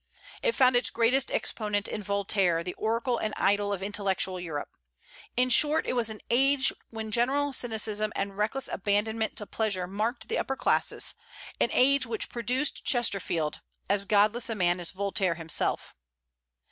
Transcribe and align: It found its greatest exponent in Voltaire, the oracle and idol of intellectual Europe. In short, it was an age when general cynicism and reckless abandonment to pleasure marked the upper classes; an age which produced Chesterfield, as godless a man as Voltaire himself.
It 0.41 0.55
found 0.55 0.75
its 0.75 0.89
greatest 0.89 1.29
exponent 1.29 1.87
in 1.87 2.01
Voltaire, 2.01 2.63
the 2.63 2.73
oracle 2.73 3.19
and 3.19 3.35
idol 3.37 3.71
of 3.71 3.83
intellectual 3.83 4.39
Europe. 4.39 4.75
In 5.37 5.51
short, 5.51 5.85
it 5.85 5.93
was 5.93 6.09
an 6.09 6.21
age 6.31 6.73
when 6.89 7.11
general 7.11 7.53
cynicism 7.53 8.11
and 8.15 8.35
reckless 8.35 8.67
abandonment 8.67 9.35
to 9.37 9.45
pleasure 9.45 9.85
marked 9.85 10.27
the 10.27 10.39
upper 10.39 10.55
classes; 10.55 11.13
an 11.59 11.69
age 11.71 12.07
which 12.07 12.29
produced 12.29 12.83
Chesterfield, 12.83 13.61
as 13.87 14.05
godless 14.05 14.49
a 14.49 14.55
man 14.55 14.79
as 14.79 14.89
Voltaire 14.89 15.35
himself. 15.35 15.93